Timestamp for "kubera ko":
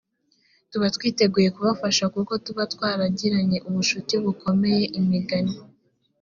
2.11-2.35